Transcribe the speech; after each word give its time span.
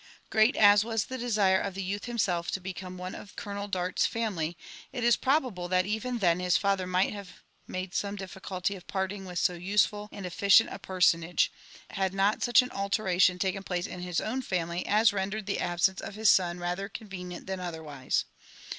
Great 0.31 0.55
as 0.55 0.83
was 0.83 1.05
the 1.05 1.17
desire 1.19 1.61
of 1.61 1.75
(he 1.75 1.81
youth 1.83 2.05
himself 2.05 2.49
to 2.49 2.59
become 2.59 2.97
one 2.97 3.13
of 3.13 3.35
Colo« 3.35 3.53
nel 3.55 3.67
Dart's 3.67 4.07
family, 4.07 4.57
it 4.91 5.03
is 5.03 5.15
probable 5.15 5.67
that 5.67 5.85
even 5.85 6.17
then 6.17 6.39
his 6.39 6.57
father 6.57 6.87
might 6.87 7.13
have 7.13 7.43
made 7.67 7.93
some 7.93 8.15
difficulty 8.15 8.75
of 8.75 8.87
parting 8.87 9.25
with 9.25 9.37
so 9.37 9.53
useful 9.53 10.09
and 10.11 10.25
efficient 10.25 10.71
a 10.73 10.79
personage* 10.79 11.51
had 11.91 12.13
notHuch 12.13 12.63
an 12.63 12.71
alteration 12.71 13.37
taken 13.37 13.61
place 13.61 13.85
in 13.85 14.01
hie 14.01 14.23
own 14.23 14.41
family 14.41 14.83
as 14.87 15.13
rendered 15.13 15.45
the 15.45 15.59
absence 15.59 16.01
of 16.01 16.15
his 16.15 16.31
son 16.31 16.57
rather 16.59 16.89
convenient 16.89 17.45
than 17.45 17.59
otherwise. 17.59 18.25